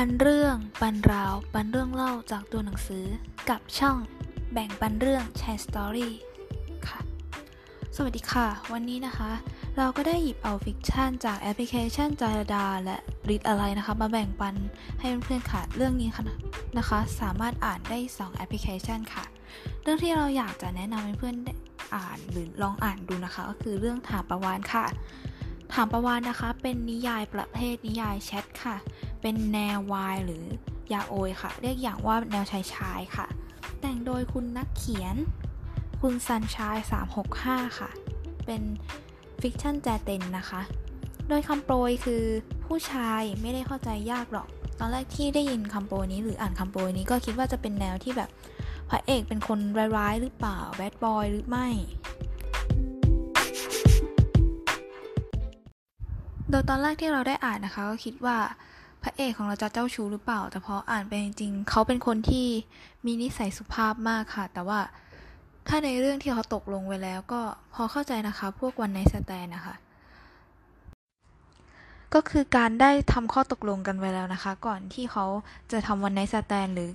[0.00, 3.04] ปันเรื่องปันราว ปันเรื่องเล่าจากตัวหนังสือ
[3.50, 3.98] กับช่อง
[4.52, 6.12] แบ่งปันเรื่องแชร์สตอรี่
[6.88, 7.00] ค่ะ
[7.96, 9.30] สวัสดีค่ะ วันนี้นะคะ
[9.78, 12.96] เราก็ได้หยิบเอา fiction จากแอปพลิเคชันจอยลดา และ
[13.28, 14.54] ReadAWrite อะนะคะ มาแบ่งปัน
[15.00, 16.24] ให้เพื่อนๆค่ะ เรื่องนี้ค่ะ
[16.78, 19.24] นะคะ สามารถอ่านได้ 2 แอปพลิเคชันค่ะ
[19.82, 21.36] เรื่องที่เราอยากจะแนะนำให้เพื่อน
[21.94, 24.86] อ่านหรือลองอ่านดูนะคะ ก็คือเรื่องถามประวานค่ะ
[25.74, 28.76] ถามประวานนะคะ เป็นนิยายประเภทนิยายแชทค่ะ
[29.20, 30.44] เป็นแนววายหรือ
[30.92, 33.26] yaoi ค่ะ เรียกอย่างว่าแนวชายชายค่ะ
[33.80, 35.16] แต่งโดยคุณนักเขียน
[36.00, 36.76] คุณ Sunshine
[37.28, 37.90] 365 ค่ะ
[38.46, 38.62] เป็น
[39.40, 40.60] fiction แจเต็นนะคะ
[41.28, 42.22] โดยคำโปรยคือ
[42.64, 48.30] ผู้ชายไม่ได้เข้าใจยากหรอก ตอนแรกที่ได้ยินคำโปรยนี้หรืออ่านคำโปรยนี้ก็คิดว่าจะเป็นแนวที่แบบ
[48.90, 49.58] พระเอกเป็นคน
[49.96, 51.68] ร้ายๆหรือเปล่า bad boy หรือไม่
[56.50, 58.38] โดยตอนแรกที่เราได้อ่านนะคะก็คิดว่า
[59.02, 62.46] พระเอกของเราจะเจ้าชู้หรือเปล่า แต่พออ่านไปจริงๆเขาเป็นคนที่
[63.06, 64.80] มีนิสัยสุภาพมากค่ะ แต่ว่า
[65.68, 67.40] ถ้าในเรื่องที่เขาตกลงไว้แล้วก็
[67.74, 69.74] พอเข้าใจนะคะ พวก one night stand นะคะ
[72.14, 75.26] ก็คือการได้ทำข้อตกลงกันไว้แล้วนะคะ ก่อนที่เขา
[75.72, 76.90] จะทำ one night stand หรือ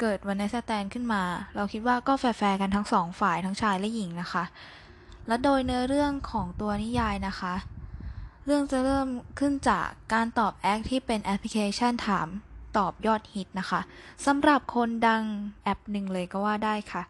[0.00, 1.22] เกิด one night stand ขึ้นมา
[1.56, 4.44] เราคิดว่าก็แฟร์กันทั้งสองฝ่ายทั้งชายและหญิงนะคะ
[5.28, 7.54] และโดยเนื้อเรื่องของตัวนิยายนะคะ
[8.46, 12.28] เรื่องจะเริ่มขึ้นจากการตอบแอคที่เป็นแอปพลิเคชันถาม
[12.76, 13.80] ตอบยอดฮิตนะคะ
[14.26, 15.22] สำหรับคนดัง
[15.64, 17.02] แอปหนึ่งเลยก็ว่าได้ค่ะ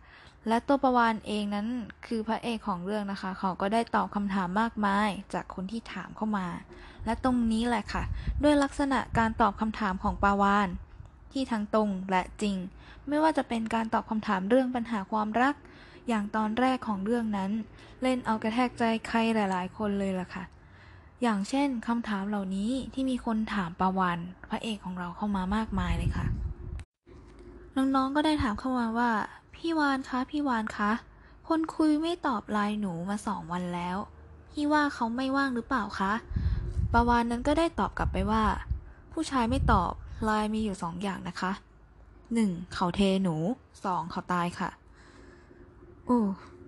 [0.48, 1.66] และตัวประวานเองนั้น
[2.06, 6.46] คือพระเอกของเรื่องนะคะ เขาก็ได้ตอบคำถามมากมายจากคนที่ถามเข้ามา
[7.04, 8.02] และตรงนี้แหละค่ะ
[8.42, 10.68] ด้วยลักษณะการตอบคำถามของปาวาน
[11.32, 12.56] ที่ทั้งตรงและจริง
[13.08, 15.54] ไม่ว่าจะเป็นการตอบคำถามเรื่องปัญหาความรัก
[16.08, 17.50] อย่างตอนแรกของเรื่องนั้น
[18.02, 20.44] เล่นเอากระแทกใจใครหลาย ๆ คนเลยล่ะค่ะ
[21.26, 24.18] อย่างเช่นคำถามเหล่านี้ที่มีคนถามประวัน
[24.50, 26.26] พระเอกของเราเข้ามามากมายเลยค่ะ
[27.76, 29.10] น้องๆก็ได้ถามเข้ามาว่า
[29.54, 30.90] พี่วานคะพี่วานคะ
[31.48, 33.96] คนคุยไม่ตอบไลน์หนูมาสองวันแล้ว
[34.52, 36.12] พี่ว่าเขาไม่ว่างหรือเปล่าคะ
[36.92, 38.44] ประวานนั้นก็ได้ตอบกลับไปว่า
[39.12, 39.92] ผู้ชายไม่ตอบ
[40.24, 41.52] ไลน์มีอยู่สองอย่างนะคะ
[42.34, 43.36] หนึ่งเขาเทหนู
[43.84, 44.70] สองเขาตายค่ะ
[46.06, 46.20] โอ้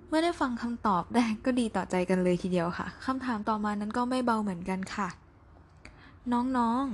[0.09, 5.09] เมื่อได้ฟังคำตอบได้ก็ดีต่อใจกันเลยทีเดียวค่ะคำถามต่อมานั้นก็ไม่เบาเหมือนกันค่ะ
[6.33, 6.84] น้อง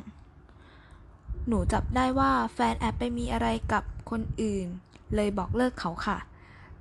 [0.69, 4.67] ๆ หนูจับได้ว่าแฟนแอบไปมีอะไรกับคนอื่น
[5.15, 6.19] เลยบอกเลิกเขาค่ะ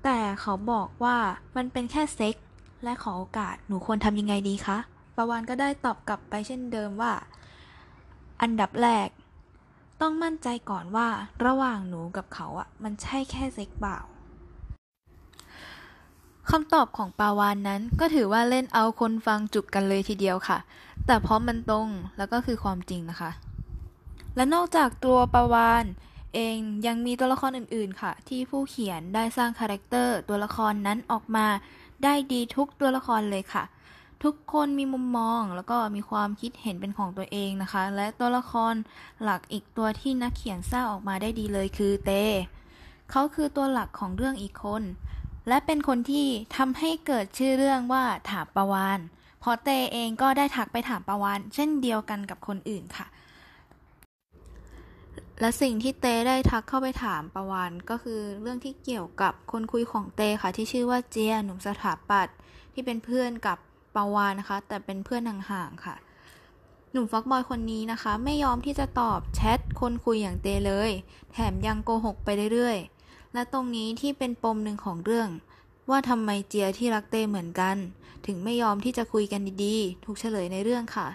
[0.03, 1.17] แต่เขาบอกว่า
[1.55, 2.35] มันเป็นแค่เซ็ก
[2.83, 4.77] และขอโอกาสหนูควรทำยังไงดีคะ
[5.15, 7.11] ประวานก็ได้ตอบกลับไปเช่นเดิมว่า
[8.41, 9.07] อันดับแรก
[10.01, 11.07] ต้องมั่นใจก่อนว่า
[11.45, 13.97] ระหว่างหนูกับเขาอะมันใช่แค่เซ็กเปล่า
[16.49, 20.57] คำตอบของปาวานนั้นก็ถือว่าเล่นเอาคนฟังจุกกันเลยทีเดียวค่ะ
[21.05, 21.87] แต่เพราะมันตรง
[22.17, 23.31] แล้วก็คือความจริงนะคะ
[24.35, 25.85] และนอกจากตัวปาวาน
[26.35, 26.57] เอง
[26.87, 31.47] ยังมีตัวละครอื่นๆค่ะ ที่ผู้เขียนได้สร้าง character ตัวละครนั้นออกมา
[32.03, 33.63] ได้ดีทุกตัวละครเลยค่ะ
[34.23, 38.73] ทุกคนมีมุมมองแล้วก็มีความคิดเห็นเป็นของตัวเองนะคะ และตัวละคร
[39.23, 42.11] หลักอีกตัวที่นักเขียนสร้างออกมาได้ดีเลยคือเต
[43.11, 44.83] เขาคือตัวหลักของเรื่องอีกคน
[45.47, 48.99] และเป็นคนที่ทำให้เกิดชื่อเรื่องว่าถามประวาน
[49.39, 53.07] เพราะเตเองก็ได้ทักไปถามประวานเช่นเดียวกันกับคนอื่นค่ะ
[55.39, 62.35] และสิ่งที่เตได้ทักเข้าไปถามประวานก็คือเรื่องที่เกี่ยวกับคนคุยของเตค่ะ ที่ชื่อว่าเจียหนุ่มสถาปัตย์
[62.73, 63.57] ที่เป็นเพื่อนกับ
[63.95, 65.95] ประวานนะคะ แต่เป็นเพื่อนห่างๆค่ะ
[66.91, 70.91] หนุ่มฟักบอยคนนี้นะคะ ไม่ยอมที่จะตอบแชทคนคุยอย่างเตเลย
[71.31, 73.00] แถมยังโกหกไปเรื่อยๆ
[73.33, 75.29] และตรงนี้ที่เป็นปมหนึ่งของเรื่อง
[75.89, 77.75] ว่าทำไมเจียที่รักเต้เหมือนกัน
[78.25, 81.07] ถึงไม่ยอมที่จะคุยกันดีๆ ถูกเฉลยในเรื่องค่ะ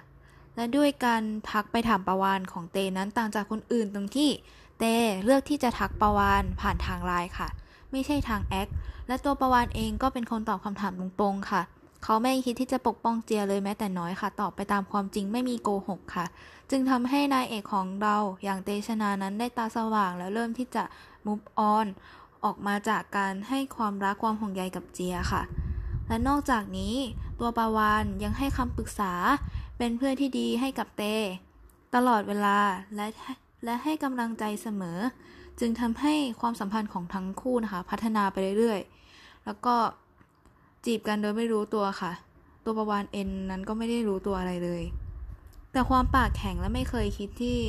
[0.56, 4.30] และด้วยการทักไปถามประวานของเตนั้นต่างจากคนอื่นตรงที่
[4.78, 4.84] เต
[5.24, 7.48] เลือกที่จะทักประวานผ่านทางไลน์ค่ะ
[7.90, 8.68] ไม่ใช่ทางแอค
[9.08, 11.62] และตัวประวานเองก็เป็นคนตอบคำถามตรงๆค่ะ
[12.04, 16.26] เขาไม่คิดที่จะปกป้องเจียเลยแม้แต่น้อยค่ะ ตอบไปตามความจริงไม่มีโกหกค่ะ
[16.70, 20.84] จึงทำให้นายเอกของเราอย่างเตชนานั้นได้ตาสว่างแล้วเริ่มที่จะ
[21.26, 21.44] move
[21.74, 21.86] on
[22.44, 25.42] ออกมาจากการให้ความรักความห่วงใยกับเจียค่ะ
[26.08, 26.94] และนอกจากนี้
[27.40, 29.12] ตัวปาวานยังให้คำปรึกษา
[29.78, 31.02] เป็นเพื่อนที่ดีให้กับเต
[31.94, 32.58] ตลอดเวลา
[32.94, 33.06] และ
[33.64, 34.98] และให้กำลังใจเสมอ
[35.60, 39.74] จึงทำให้ความสัมพันธ์ของทั้งคู่นะคะ พัฒนาไปเรื่อยๆ แล้วก็
[40.86, 42.12] จีบกันโดยไม่รู้ตัวค่ะ
[42.64, 44.82] ตัวประวานเอ็นนั้นก็ไม่ได้รู้ตัวอะไรเลย
[45.72, 47.60] แต่ความปากแข็งและไม่เคยคิดที่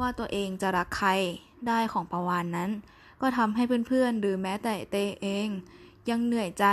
[0.00, 1.10] ว่าตัวเองจะรักใคร
[1.68, 2.70] ได้ของประวานนั้น
[3.20, 5.48] ก็ทำให้เพื่อนๆ หรือแม้แต่เตเอง
[6.10, 6.66] ยังเหนื่อยใจ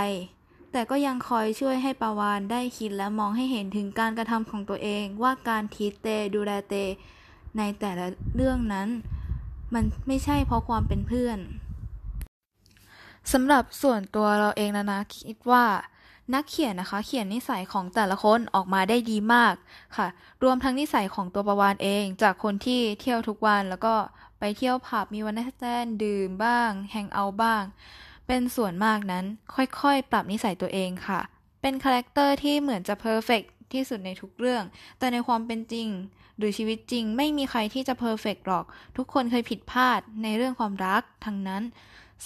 [0.72, 6.74] แต่ก็ยังคอยช่วยให้ปาวานได้คิดและมองให้เห็นถึงการกระทำของตัวเองว่าการทีเตดูแลเต
[7.58, 8.88] ในแต่ละเรื่องนั้น
[9.74, 11.38] มันไม่ใช่เพราะความเป็นเพื่อน
[13.32, 15.64] สำหรับส่วนตัวเราเองนะนะคิดว่า
[16.34, 19.54] นักเขียนนะคะ เขียนนิสัยของแต่ละคนออกมาได้ดีมาก
[19.96, 20.06] ค่ะ
[20.42, 23.94] รวมทั้งนิสัยของตัวประวานเอง จากคนที่เที่ยวทุกวันแล้วก็
[24.38, 27.62] ไปเที่ยวผับมีวันนัดแตนดื่มบ้างแฮงเอาบ้าง
[28.26, 29.24] เป็นส่วนมากนั้น
[29.54, 31.20] ค่อยๆ ปรับนิสัยตัวเองค่ะ
[31.62, 33.42] เป็น character ที่เหมือนจะ perfect
[33.72, 34.64] ที่สุดในทุกเรื่อง
[34.98, 35.88] แต่ในความเป็นจริง
[36.38, 38.64] หรือชีวิตจริงไม่มีใครที่จะ perfect หรอก
[38.96, 41.62] ทุกคนเคยผิดพลาดในเรื่องความรักทั้งนั้น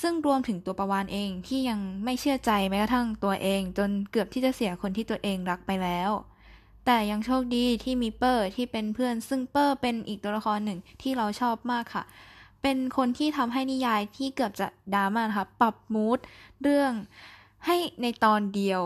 [0.01, 6.11] ซึ่งรวมถึงตัวประวานเองที่ยังไม่เชื่อใจแม้กระทั่งตัวเอง จนเกือบที่จะเสียคนที่ตัวเองรักไปแล้ว
[6.87, 12.05] แต่ยังโชคดีที่มีเปอร์ที่เป็นเพื่อน ซึ่งเปอร์เป็นอีกตัวละครหนึ่งที่เราชอบมากค่ะ
[12.63, 16.19] เป็นคนที่ทำให้นิยายที่เกือบจะดราม่านะคะปรับมูด
[16.63, 16.93] เรื่อง
[17.67, 18.81] ให้ในตอนเดียว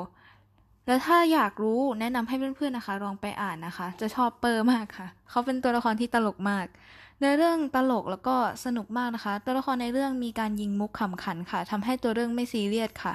[0.87, 6.67] แล้วถ้าอยากรู้แนะนำให้เพื่อนๆนะคะ ลองไปอ่านนะคะ จะชอบเปอร์มากค่ะ เขาเป็นตัวละครที่ตลกมาก
[7.23, 13.15] ในเรื่องตลกแล้วก็สนุกมากนะคะ ตัวละครในเรื่องมีการยิงมุกขำขันค่ะทำให้ตัวเรื่องไม่ซีเรียสค่ะ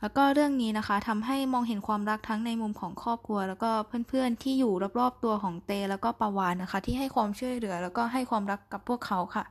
[0.00, 3.70] แล้วก็เรื่องนี้นะคะทำให้มองเห็นความรักทั้งในมุมของครอบครัว แล้วก็
[4.08, 9.44] เพื่อนๆที่อยู่รอบๆตัวของเต แล้วก็ปาวานนะคะ ที่ให้ความช่วยเหลือ แล้วก็ให้ความรักกับพวกเขาค่ะ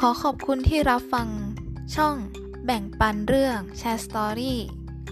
[0.08, 1.28] อขอบคุณที่รับฟัง
[1.96, 2.16] ช่อง
[2.64, 4.58] แบ่งปันเรื่องแชร์สตอรี่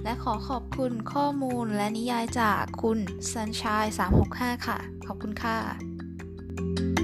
[0.06, 2.99] และขอขอบคุณข้อมูลและนิยายจากคุณ
[3.32, 6.95] Sunshine 365 ค่ะ ขอบคุณค่ะ